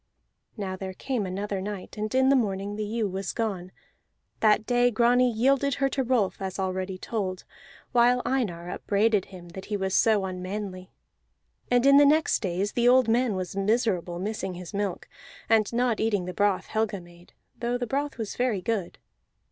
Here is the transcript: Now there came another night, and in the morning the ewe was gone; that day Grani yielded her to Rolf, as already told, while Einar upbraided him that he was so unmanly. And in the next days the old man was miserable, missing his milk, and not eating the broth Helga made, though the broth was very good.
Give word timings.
Now 0.57 0.75
there 0.75 0.95
came 0.95 1.27
another 1.27 1.61
night, 1.61 1.95
and 1.95 2.15
in 2.15 2.29
the 2.29 2.35
morning 2.35 2.75
the 2.75 2.83
ewe 2.83 3.07
was 3.07 3.31
gone; 3.33 3.71
that 4.39 4.65
day 4.65 4.89
Grani 4.89 5.31
yielded 5.31 5.75
her 5.75 5.89
to 5.89 6.01
Rolf, 6.03 6.41
as 6.41 6.57
already 6.57 6.97
told, 6.97 7.43
while 7.91 8.23
Einar 8.25 8.71
upbraided 8.71 9.25
him 9.25 9.49
that 9.49 9.65
he 9.65 9.77
was 9.77 9.93
so 9.93 10.25
unmanly. 10.25 10.91
And 11.69 11.85
in 11.85 11.97
the 11.97 12.05
next 12.07 12.39
days 12.39 12.71
the 12.71 12.87
old 12.87 13.07
man 13.09 13.35
was 13.35 13.55
miserable, 13.55 14.17
missing 14.17 14.55
his 14.55 14.73
milk, 14.73 15.07
and 15.47 15.71
not 15.71 15.99
eating 15.99 16.25
the 16.25 16.33
broth 16.33 16.65
Helga 16.65 16.99
made, 16.99 17.33
though 17.59 17.77
the 17.77 17.85
broth 17.85 18.17
was 18.17 18.35
very 18.35 18.63
good. 18.63 18.97